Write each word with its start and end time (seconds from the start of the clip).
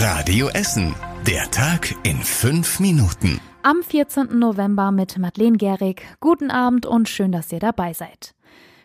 Radio 0.00 0.46
Essen. 0.50 0.94
Der 1.26 1.50
Tag 1.50 1.92
in 2.04 2.18
fünf 2.18 2.78
Minuten. 2.78 3.40
Am 3.64 3.82
14. 3.82 4.38
November 4.38 4.92
mit 4.92 5.18
Madeleine 5.18 5.56
Gehrig. 5.56 6.06
Guten 6.20 6.52
Abend 6.52 6.86
und 6.86 7.08
schön, 7.08 7.32
dass 7.32 7.50
ihr 7.50 7.58
dabei 7.58 7.94
seid. 7.94 8.32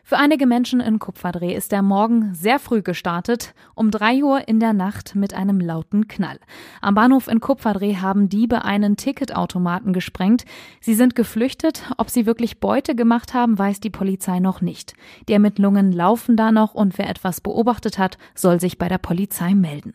Für 0.04 0.18
einige 0.18 0.47
Menschen 0.47 0.79
in 0.79 0.97
Kupferdreh 0.97 1.54
ist 1.54 1.71
der 1.71 1.84
Morgen 1.84 2.34
sehr 2.34 2.57
früh 2.57 2.81
gestartet, 2.81 3.54
um 3.76 3.91
drei 3.91 4.23
Uhr 4.23 4.47
in 4.47 4.60
der 4.60 4.73
Nacht 4.73 5.13
mit 5.13 5.36
einem 5.36 5.60
lauten 5.60 6.07
Knall. 6.07 6.39
Am 6.81 6.96
Bahnhof 6.96 7.27
in 7.27 7.39
Kupferdreh 7.39 7.97
haben 7.97 8.27
Diebe 8.27 8.65
einen 8.65 8.97
Ticketautomaten 8.97 9.93
gesprengt. 9.93 10.45
Sie 10.81 10.95
sind 10.95 11.13
geflüchtet. 11.13 11.83
Ob 11.99 12.09
sie 12.09 12.25
wirklich 12.25 12.59
Beute 12.59 12.95
gemacht 12.95 13.35
haben, 13.35 13.59
weiß 13.59 13.81
die 13.81 13.91
Polizei 13.91 14.39
noch 14.39 14.61
nicht. 14.61 14.95
Die 15.29 15.33
Ermittlungen 15.33 15.91
laufen 15.91 16.38
da 16.38 16.52
noch 16.52 16.73
und 16.73 16.98
wer 16.98 17.07
etwas 17.07 17.39
beobachtet 17.39 17.99
hat, 17.99 18.17
soll 18.34 18.59
sich 18.59 18.80
bei 18.80 18.89
der 18.89 18.98
Polizei 18.98 19.53
melden. 19.53 19.93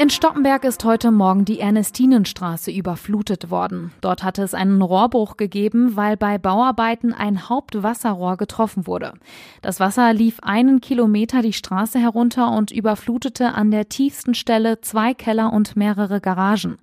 In 0.00 0.10
Stoppenberg 0.10 0.62
ist 0.62 0.84
heute 0.84 1.10
Morgen 1.10 1.44
die 1.44 1.58
Ernestinenstraße 1.58 2.70
überflutet 2.70 3.50
worden. 3.50 3.90
Dort 4.00 4.22
hatte 4.22 4.44
es 4.44 4.54
einen 4.54 4.80
Rohrbruch 4.80 5.36
gegeben, 5.36 5.96
weil 5.96 6.16
bei 6.16 6.38
Bauarbeiten 6.38 7.12
ein 7.12 7.48
Hauptwasserrohr 7.48 8.36
getroffen 8.36 8.86
wurde. 8.86 9.14
Das 9.60 9.80
Wasser 9.80 10.12
lief 10.12 10.38
einen 10.38 10.80
Kilometer 10.80 11.42
die 11.42 11.52
Straße 11.52 11.98
herunter 11.98 12.52
und 12.52 12.70
überflutete 12.70 13.54
an 13.54 13.72
der 13.72 13.88
tiefsten 13.88 14.34
Stelle 14.34 14.80
zwei 14.82 15.14
Keller 15.14 15.52
und 15.52 15.74
mehrere 15.74 16.20
Garagen. 16.20 16.76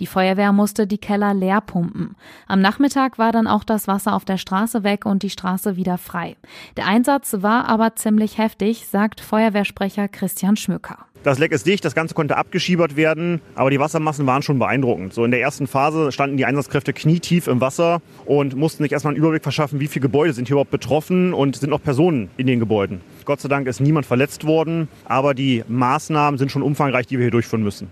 Die 0.00 0.06
Feuerwehr 0.06 0.54
musste 0.54 0.86
die 0.86 0.96
Keller 0.96 1.34
leer 1.34 1.60
pumpen. 1.60 2.16
Am 2.46 2.62
Nachmittag 2.62 3.18
war 3.18 3.32
dann 3.32 3.48
auch 3.48 3.64
das 3.64 3.86
Wasser 3.86 4.14
auf 4.14 4.24
der 4.24 4.38
Straße 4.38 4.82
weg 4.82 5.04
und 5.04 5.22
die 5.22 5.28
Straße 5.28 5.76
wieder 5.76 5.98
frei. 5.98 6.38
Der 6.78 6.86
Einsatz 6.86 7.36
war 7.40 7.68
aber 7.68 7.96
ziemlich 7.96 8.38
heftig, 8.38 8.86
sagt 8.86 9.20
Feuerwehrsprecher 9.20 10.08
Christian 10.08 10.56
Schmücker. 10.56 11.04
Das 11.22 11.38
Leck 11.38 11.52
ist 11.52 11.68
dicht, 11.68 11.84
das 11.84 11.94
Ganze 11.94 12.14
konnte 12.14 12.36
abgeschiebert 12.36 12.96
werden, 12.96 13.40
aber 13.54 13.70
die 13.70 13.78
Wassermassen 13.78 14.26
waren 14.26 14.42
schon 14.42 14.58
beeindruckend. 14.58 15.14
So 15.14 15.24
in 15.24 15.30
der 15.30 15.40
ersten 15.40 15.68
Phase 15.68 16.10
standen 16.10 16.36
die 16.36 16.44
Einsatzkräfte 16.44 16.92
knietief 16.92 17.46
im 17.46 17.60
Wasser 17.60 18.02
und 18.24 18.56
mussten 18.56 18.82
sich 18.82 18.90
erstmal 18.90 19.12
einen 19.12 19.18
Überblick 19.18 19.44
verschaffen, 19.44 19.78
wie 19.78 19.86
viele 19.86 20.02
Gebäude 20.02 20.32
sind 20.32 20.48
hier 20.48 20.54
überhaupt 20.54 20.72
betroffen 20.72 21.32
und 21.32 21.54
sind 21.54 21.70
noch 21.70 21.80
Personen 21.80 22.28
in 22.38 22.48
den 22.48 22.58
Gebäuden. 22.58 23.02
Gott 23.24 23.40
sei 23.40 23.48
Dank 23.48 23.68
ist 23.68 23.78
niemand 23.78 24.04
verletzt 24.04 24.44
worden, 24.48 24.88
aber 25.04 25.32
die 25.32 25.62
Maßnahmen 25.68 26.38
sind 26.38 26.50
schon 26.50 26.62
umfangreich, 26.62 27.06
die 27.06 27.18
wir 27.18 27.24
hier 27.26 27.30
durchführen 27.30 27.62
müssen. 27.62 27.88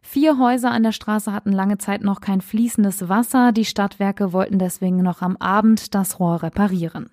Vier 0.00 0.38
Häuser 0.38 0.70
an 0.70 0.84
der 0.84 0.92
Straße 0.92 1.32
hatten 1.32 1.50
lange 1.50 1.78
Zeit 1.78 2.02
noch 2.02 2.20
kein 2.20 2.40
fließendes 2.40 3.08
Wasser. 3.08 3.50
Die 3.50 3.64
Stadtwerke 3.64 4.32
wollten 4.32 4.60
deswegen 4.60 5.02
noch 5.02 5.22
am 5.22 5.36
Abend 5.38 5.94
das 5.96 6.20
Rohr 6.20 6.44
reparieren. 6.44 7.10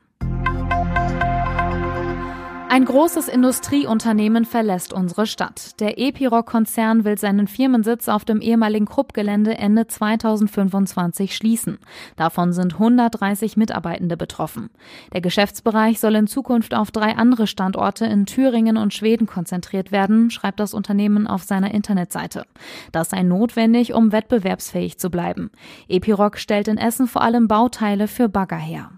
Ein 2.78 2.86
großes 2.86 3.28
Industrieunternehmen 3.28 4.46
verlässt 4.46 4.94
unsere 4.94 5.26
Stadt. 5.26 5.80
Der 5.80 5.98
Epiroc-Konzern 5.98 7.06
will 7.06 7.18
seinen 7.18 7.48
Firmensitz 7.48 8.08
auf 8.08 8.24
dem 8.24 8.40
ehemaligen 8.40 8.86
Krupp-Gelände 8.86 9.58
Ende 9.58 9.88
2025 9.88 11.36
schließen. 11.36 11.80
Davon 12.18 12.54
sind 12.54 12.74
130 12.74 13.58
Mitarbeitende 13.58 14.16
betroffen. 14.16 14.70
Der 15.12 15.22
Geschäftsbereich 15.22 16.00
soll 16.00 16.14
in 16.14 16.28
Zukunft 16.28 16.76
auf 16.76 16.92
drei 16.92 17.16
andere 17.16 17.48
Standorte 17.48 18.06
in 18.06 18.28
Thüringen 18.28 18.78
und 18.78 18.94
Schweden 18.94 19.26
konzentriert 19.26 19.92
werden, 19.92 20.30
schreibt 20.30 20.60
das 20.60 20.76
Unternehmen 20.76 21.26
auf 21.26 21.42
seiner 21.42 21.74
Internetseite. 21.74 22.46
Das 22.92 23.10
sei 23.10 23.24
notwendig, 23.24 23.96
um 23.96 24.12
wettbewerbsfähig 24.12 25.00
zu 25.00 25.10
bleiben. 25.10 25.50
Epiroc 25.90 26.38
stellt 26.38 26.68
in 26.68 26.78
Essen 26.78 27.08
vor 27.08 27.24
allem 27.24 27.48
Bauteile 27.48 28.08
für 28.08 28.30
Bagger 28.30 28.58
her. 28.58 28.92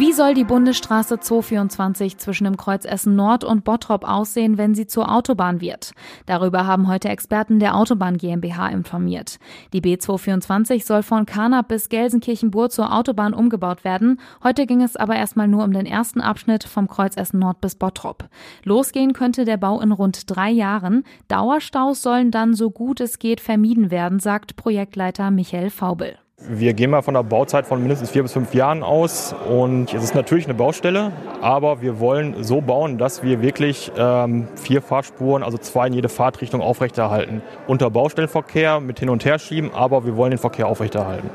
Wie 0.00 0.14
soll 0.14 0.32
die 0.32 0.44
Bundesstraße 0.44 1.20
224 1.20 2.16
zwischen 2.16 2.44
dem 2.44 2.56
Kreuz 2.56 2.86
Essen 2.86 3.16
Nord 3.16 3.44
und 3.44 3.64
Bottrop 3.64 4.08
aussehen, 4.08 4.56
wenn 4.56 4.74
sie 4.74 4.86
zur 4.86 5.12
Autobahn 5.12 5.60
wird? 5.60 5.92
Darüber 6.24 6.66
haben 6.66 6.88
heute 6.88 7.10
Experten 7.10 7.58
der 7.58 7.76
Autobahn 7.76 8.16
GmbH 8.16 8.68
informiert. 8.68 9.38
Die 9.74 9.82
B224 9.82 10.86
soll 10.86 11.02
von 11.02 11.26
Karnap 11.26 11.68
bis 11.68 11.90
Gelsenkirchen-Bur 11.90 12.70
zur 12.70 12.94
Autobahn 12.94 13.34
umgebaut 13.34 13.84
werden. 13.84 14.18
Heute 14.42 14.64
ging 14.64 14.80
es 14.80 14.96
aber 14.96 15.16
erstmal 15.16 15.48
nur 15.48 15.64
um 15.64 15.72
den 15.74 15.84
ersten 15.84 16.22
Abschnitt 16.22 16.64
vom 16.64 16.88
Kreuz 16.88 17.18
Essen 17.18 17.38
Nord 17.38 17.60
bis 17.60 17.74
Bottrop. 17.74 18.30
Losgehen 18.64 19.12
könnte 19.12 19.44
der 19.44 19.58
Bau 19.58 19.82
in 19.82 19.92
rund 19.92 20.34
drei 20.34 20.48
Jahren. 20.48 21.04
Dauerstaus 21.28 22.00
sollen 22.00 22.30
dann 22.30 22.54
so 22.54 22.70
gut 22.70 23.00
es 23.00 23.18
geht 23.18 23.42
vermieden 23.42 23.90
werden, 23.90 24.18
sagt 24.18 24.56
Projektleiter 24.56 25.30
Michael 25.30 25.68
Faubel. 25.68 26.16
Wir 26.48 26.72
gehen 26.72 26.90
mal 26.90 27.02
von 27.02 27.14
einer 27.14 27.22
Bauzeit 27.22 27.66
von 27.66 27.80
mindestens 27.80 28.10
vier 28.10 28.22
bis 28.22 28.32
fünf 28.32 28.54
Jahren 28.54 28.82
aus 28.82 29.34
und 29.46 29.92
es 29.92 30.02
ist 30.02 30.14
natürlich 30.14 30.46
eine 30.46 30.54
Baustelle, 30.54 31.12
aber 31.42 31.82
wir 31.82 32.00
wollen 32.00 32.42
so 32.42 32.62
bauen, 32.62 32.96
dass 32.96 33.22
wir 33.22 33.42
wirklich 33.42 33.92
ähm, 33.94 34.48
vier 34.54 34.80
Fahrspuren, 34.80 35.42
also 35.42 35.58
zwei 35.58 35.88
in 35.88 35.92
jede 35.92 36.08
Fahrtrichtung 36.08 36.62
aufrechterhalten. 36.62 37.42
Unter 37.66 37.90
Baustellenverkehr 37.90 38.80
mit 38.80 39.00
Hin- 39.00 39.10
und 39.10 39.24
Herschieben, 39.24 39.74
aber 39.74 40.06
wir 40.06 40.16
wollen 40.16 40.30
den 40.30 40.38
Verkehr 40.38 40.66
aufrechterhalten. 40.66 41.28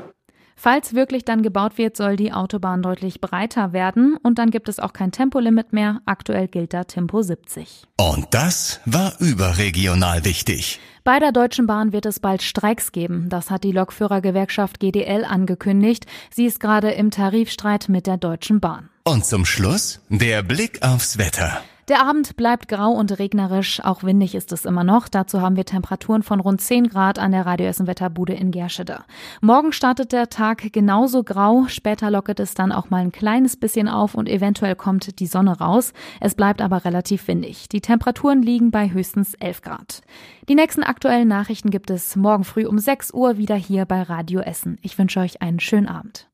Falls 0.56 0.94
wirklich 0.94 1.24
dann 1.24 1.42
gebaut 1.42 1.78
wird, 1.78 1.96
soll 1.96 2.16
die 2.16 2.32
Autobahn 2.32 2.82
deutlich 2.82 3.20
breiter 3.20 3.72
werden 3.72 4.16
und 4.22 4.38
dann 4.38 4.50
gibt 4.50 4.68
es 4.68 4.80
auch 4.80 4.92
kein 4.92 5.12
Tempolimit 5.12 5.72
mehr. 5.72 6.00
Aktuell 6.06 6.48
gilt 6.48 6.72
da 6.72 6.84
Tempo 6.84 7.22
70. 7.22 7.84
Und 8.00 8.26
das 8.30 8.80
war 8.86 9.12
überregional 9.20 10.24
wichtig. 10.24 10.80
Bei 11.06 11.20
der 11.20 11.30
Deutschen 11.30 11.68
Bahn 11.68 11.92
wird 11.92 12.04
es 12.04 12.18
bald 12.18 12.42
Streiks 12.42 12.90
geben. 12.90 13.28
Das 13.28 13.48
hat 13.48 13.62
die 13.62 13.70
Lokführergewerkschaft 13.70 14.80
GDL 14.80 15.24
angekündigt. 15.24 16.04
Sie 16.34 16.46
ist 16.46 16.58
gerade 16.58 16.90
im 16.90 17.12
Tarifstreit 17.12 17.88
mit 17.88 18.08
der 18.08 18.16
Deutschen 18.16 18.58
Bahn. 18.58 18.88
Und 19.04 19.24
zum 19.24 19.44
Schluss 19.44 20.00
der 20.08 20.42
Blick 20.42 20.82
aufs 20.82 21.16
Wetter. 21.16 21.62
Der 21.88 22.04
Abend 22.04 22.36
bleibt 22.36 22.66
grau 22.66 22.90
und 22.90 23.16
regnerisch, 23.20 23.80
auch 23.84 24.02
windig 24.02 24.34
ist 24.34 24.50
es 24.50 24.64
immer 24.64 24.82
noch. 24.82 25.06
Dazu 25.06 25.40
haben 25.40 25.54
wir 25.54 25.64
Temperaturen 25.64 26.24
von 26.24 26.40
rund 26.40 26.60
10 26.60 26.88
Grad 26.88 27.20
an 27.20 27.30
der 27.30 27.46
Radioessen 27.46 27.86
Wetterbude 27.86 28.32
in 28.32 28.50
Gerschede. 28.50 29.04
Morgen 29.40 29.70
startet 29.70 30.10
der 30.10 30.28
Tag 30.28 30.72
genauso 30.72 31.22
grau, 31.22 31.66
später 31.68 32.10
lockert 32.10 32.40
es 32.40 32.54
dann 32.54 32.72
auch 32.72 32.90
mal 32.90 33.02
ein 33.02 33.12
kleines 33.12 33.56
bisschen 33.56 33.88
auf 33.88 34.16
und 34.16 34.28
eventuell 34.28 34.74
kommt 34.74 35.20
die 35.20 35.28
Sonne 35.28 35.60
raus. 35.60 35.92
Es 36.20 36.34
bleibt 36.34 36.60
aber 36.60 36.84
relativ 36.84 37.28
windig. 37.28 37.68
Die 37.68 37.80
Temperaturen 37.80 38.42
liegen 38.42 38.72
bei 38.72 38.90
höchstens 38.90 39.34
11 39.34 39.62
Grad. 39.62 40.00
Die 40.48 40.56
nächsten 40.56 40.82
aktuellen 40.82 41.28
Nachrichten 41.28 41.70
gibt 41.70 41.90
es 41.90 42.16
morgen 42.16 42.42
früh 42.42 42.66
um 42.66 42.80
6 42.80 43.14
Uhr 43.14 43.38
wieder 43.38 43.54
hier 43.54 43.84
bei 43.84 44.02
Radio 44.02 44.40
Essen. 44.40 44.78
Ich 44.82 44.98
wünsche 44.98 45.20
euch 45.20 45.40
einen 45.40 45.60
schönen 45.60 45.86
Abend. 45.86 46.26